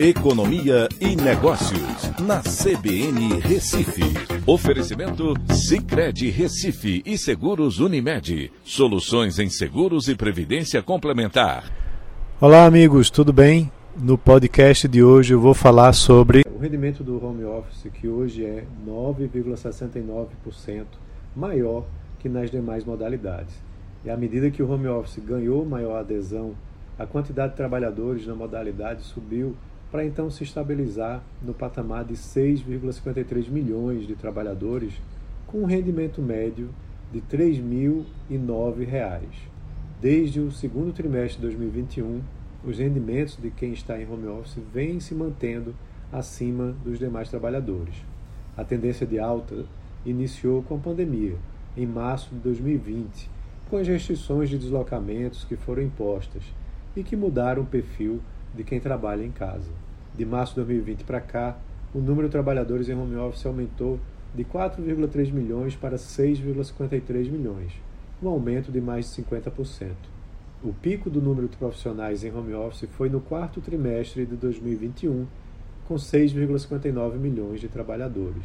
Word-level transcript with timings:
Economia 0.00 0.88
e 1.00 1.16
Negócios, 1.16 2.12
na 2.20 2.40
CBN 2.40 3.40
Recife. 3.40 4.04
Oferecimento 4.46 5.34
Cicred 5.52 6.30
Recife 6.30 7.02
e 7.04 7.18
Seguros 7.18 7.80
Unimed. 7.80 8.52
Soluções 8.62 9.40
em 9.40 9.50
seguros 9.50 10.06
e 10.06 10.14
previdência 10.14 10.80
complementar. 10.84 11.64
Olá, 12.40 12.64
amigos, 12.64 13.10
tudo 13.10 13.32
bem? 13.32 13.72
No 14.00 14.16
podcast 14.16 14.86
de 14.86 15.02
hoje 15.02 15.34
eu 15.34 15.40
vou 15.40 15.52
falar 15.52 15.92
sobre 15.92 16.44
o 16.48 16.58
rendimento 16.60 17.02
do 17.02 17.20
home 17.20 17.42
office, 17.42 17.90
que 17.92 18.06
hoje 18.06 18.44
é 18.44 18.62
9,69% 18.86 20.84
maior 21.34 21.84
que 22.20 22.28
nas 22.28 22.52
demais 22.52 22.84
modalidades. 22.84 23.60
E 24.04 24.10
à 24.10 24.16
medida 24.16 24.48
que 24.48 24.62
o 24.62 24.70
home 24.70 24.86
office 24.86 25.18
ganhou 25.18 25.66
maior 25.66 25.96
adesão, 25.96 26.54
a 26.96 27.04
quantidade 27.04 27.50
de 27.50 27.56
trabalhadores 27.56 28.24
na 28.28 28.36
modalidade 28.36 29.02
subiu 29.02 29.56
para 29.90 30.04
então 30.04 30.30
se 30.30 30.44
estabilizar 30.44 31.22
no 31.42 31.54
patamar 31.54 32.04
de 32.04 32.14
6,53 32.14 33.48
milhões 33.48 34.06
de 34.06 34.14
trabalhadores, 34.14 34.94
com 35.46 35.62
um 35.62 35.66
rendimento 35.66 36.20
médio 36.20 36.68
de 37.10 37.20
R$ 37.20 37.54
3.009. 38.30 39.22
Desde 40.00 40.40
o 40.40 40.52
segundo 40.52 40.92
trimestre 40.92 41.36
de 41.36 41.42
2021, 41.42 42.20
os 42.64 42.78
rendimentos 42.78 43.36
de 43.40 43.50
quem 43.50 43.72
está 43.72 44.00
em 44.00 44.10
home 44.10 44.26
office 44.26 44.58
vêm 44.72 45.00
se 45.00 45.14
mantendo 45.14 45.74
acima 46.12 46.74
dos 46.84 46.98
demais 46.98 47.28
trabalhadores. 47.30 47.94
A 48.56 48.64
tendência 48.64 49.06
de 49.06 49.18
alta 49.18 49.64
iniciou 50.04 50.62
com 50.62 50.76
a 50.76 50.78
pandemia, 50.78 51.36
em 51.76 51.86
março 51.86 52.30
de 52.34 52.40
2020, 52.40 53.30
com 53.70 53.76
as 53.76 53.86
restrições 53.86 54.48
de 54.48 54.58
deslocamentos 54.58 55.44
que 55.44 55.56
foram 55.56 55.82
impostas 55.82 56.42
e 56.96 57.02
que 57.02 57.16
mudaram 57.16 57.62
o 57.62 57.66
perfil 57.66 58.20
de 58.54 58.64
quem 58.64 58.80
trabalha 58.80 59.24
em 59.24 59.30
casa. 59.30 59.70
De 60.14 60.24
março 60.24 60.54
de 60.54 60.60
2020 60.60 61.04
para 61.04 61.20
cá, 61.20 61.56
o 61.94 61.98
número 61.98 62.28
de 62.28 62.32
trabalhadores 62.32 62.88
em 62.88 62.94
home 62.94 63.16
office 63.16 63.46
aumentou 63.46 63.98
de 64.34 64.44
4,3 64.44 65.32
milhões 65.32 65.74
para 65.74 65.96
6,53 65.96 67.30
milhões, 67.30 67.72
um 68.22 68.28
aumento 68.28 68.70
de 68.70 68.80
mais 68.80 69.06
de 69.06 69.22
50%. 69.22 69.92
O 70.62 70.72
pico 70.72 71.08
do 71.08 71.22
número 71.22 71.48
de 71.48 71.56
profissionais 71.56 72.24
em 72.24 72.32
home 72.34 72.52
office 72.52 72.88
foi 72.90 73.08
no 73.08 73.20
quarto 73.20 73.60
trimestre 73.60 74.26
de 74.26 74.34
2021, 74.34 75.26
com 75.86 75.94
6,59 75.94 77.14
milhões 77.14 77.60
de 77.60 77.68
trabalhadores. 77.68 78.44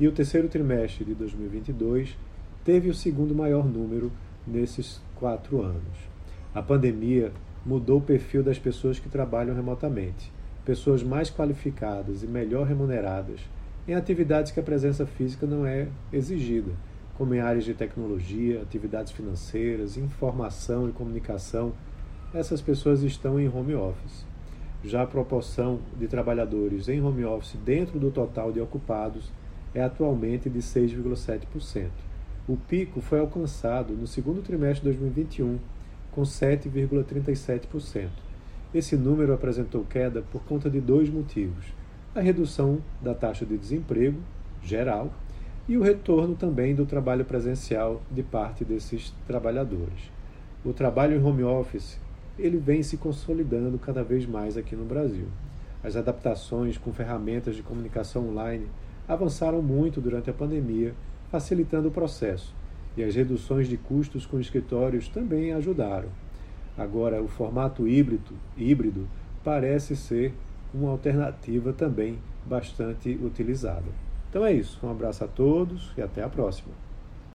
E 0.00 0.06
o 0.06 0.12
terceiro 0.12 0.48
trimestre 0.48 1.04
de 1.04 1.14
2022 1.14 2.16
teve 2.64 2.88
o 2.88 2.94
segundo 2.94 3.34
maior 3.34 3.66
número 3.66 4.12
nesses 4.46 5.00
quatro 5.16 5.60
anos. 5.60 5.82
A 6.54 6.62
pandemia 6.62 7.32
mudou 7.64 7.98
o 7.98 8.02
perfil 8.02 8.42
das 8.42 8.58
pessoas 8.58 8.98
que 8.98 9.08
trabalham 9.08 9.54
remotamente. 9.54 10.32
Pessoas 10.64 11.02
mais 11.02 11.30
qualificadas 11.30 12.22
e 12.22 12.26
melhor 12.26 12.66
remuneradas 12.66 13.40
em 13.88 13.94
atividades 13.94 14.52
que 14.52 14.60
a 14.60 14.62
presença 14.62 15.06
física 15.06 15.46
não 15.46 15.64
é 15.64 15.88
exigida, 16.12 16.70
como 17.16 17.34
em 17.34 17.40
áreas 17.40 17.64
de 17.64 17.72
tecnologia, 17.72 18.60
atividades 18.60 19.12
financeiras, 19.12 19.96
informação 19.96 20.88
e 20.88 20.92
comunicação. 20.92 21.72
Essas 22.34 22.60
pessoas 22.60 23.02
estão 23.02 23.40
em 23.40 23.48
home 23.48 23.74
office. 23.74 24.26
Já 24.84 25.02
a 25.02 25.06
proporção 25.06 25.80
de 25.98 26.06
trabalhadores 26.06 26.88
em 26.88 27.02
home 27.02 27.24
office 27.24 27.58
dentro 27.64 27.98
do 27.98 28.10
total 28.10 28.52
de 28.52 28.60
ocupados 28.60 29.32
é 29.74 29.82
atualmente 29.82 30.50
de 30.50 30.58
6,7%. 30.58 31.88
O 32.46 32.56
pico 32.56 33.00
foi 33.00 33.20
alcançado 33.20 33.94
no 33.94 34.06
segundo 34.06 34.42
trimestre 34.42 34.80
de 34.80 34.98
2021 34.98 35.58
com 36.18 36.22
7,37%. 36.22 38.08
Esse 38.74 38.96
número 38.96 39.32
apresentou 39.32 39.84
queda 39.84 40.20
por 40.20 40.42
conta 40.42 40.68
de 40.68 40.80
dois 40.80 41.08
motivos: 41.08 41.64
a 42.12 42.20
redução 42.20 42.80
da 43.00 43.14
taxa 43.14 43.46
de 43.46 43.56
desemprego 43.56 44.18
geral 44.60 45.12
e 45.68 45.76
o 45.76 45.82
retorno 45.82 46.34
também 46.34 46.74
do 46.74 46.84
trabalho 46.84 47.24
presencial 47.24 48.02
de 48.10 48.24
parte 48.24 48.64
desses 48.64 49.14
trabalhadores. 49.28 50.10
O 50.64 50.72
trabalho 50.72 51.16
em 51.16 51.22
home 51.22 51.44
office 51.44 52.00
ele 52.36 52.56
vem 52.56 52.82
se 52.82 52.96
consolidando 52.96 53.78
cada 53.78 54.02
vez 54.02 54.26
mais 54.26 54.56
aqui 54.56 54.74
no 54.74 54.84
Brasil. 54.84 55.28
As 55.84 55.94
adaptações 55.94 56.76
com 56.76 56.92
ferramentas 56.92 57.54
de 57.54 57.62
comunicação 57.62 58.28
online 58.28 58.66
avançaram 59.06 59.62
muito 59.62 60.00
durante 60.00 60.28
a 60.28 60.34
pandemia, 60.34 60.94
facilitando 61.30 61.86
o 61.86 61.92
processo 61.92 62.58
e 62.98 63.04
as 63.04 63.14
reduções 63.14 63.68
de 63.68 63.76
custos 63.76 64.26
com 64.26 64.40
escritórios 64.40 65.08
também 65.08 65.52
ajudaram. 65.52 66.08
Agora, 66.76 67.22
o 67.22 67.28
formato 67.28 67.86
híbrido, 67.86 68.34
híbrido 68.56 69.08
parece 69.44 69.94
ser 69.94 70.34
uma 70.74 70.90
alternativa 70.90 71.72
também 71.72 72.18
bastante 72.44 73.10
utilizada. 73.22 73.86
Então 74.28 74.44
é 74.44 74.52
isso. 74.52 74.78
Um 74.82 74.90
abraço 74.90 75.24
a 75.24 75.28
todos 75.28 75.92
e 75.96 76.02
até 76.02 76.22
a 76.22 76.28
próxima. 76.28 76.87